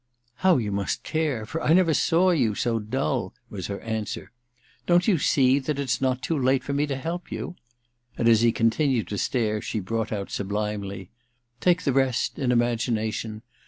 'How 0.37 0.57
you 0.57 0.71
must 0.71 1.03
care!— 1.03 1.45
for 1.45 1.61
I 1.61 1.73
never 1.73 1.93
saw 1.93 2.31
you 2.31 2.55
so 2.55 2.79
dull/ 2.79 3.35
was 3.51 3.67
her 3.67 3.79
answer. 3.81 4.31
* 4.57 4.85
Don't 4.87 5.07
you 5.07 5.19
see 5.19 5.59
that 5.59 5.77
it's 5.77 6.01
not 6.01 6.23
too 6.23 6.35
late 6.39 6.63
for 6.63 6.73
me 6.73 6.87
to 6.87 6.95
help 6.95 7.31
you?' 7.31 7.55
And 8.17 8.27
as 8.27 8.41
he 8.41 8.51
continued 8.51 9.07
to 9.09 9.19
stare, 9.19 9.61
she 9.61 9.79
brought 9.79 10.11
out 10.11 10.31
sublimely: 10.31 11.11
*Take 11.59 11.83
the 11.83 11.93
rest— 11.93 12.39
in 12.39 12.51
imagination! 12.51 13.43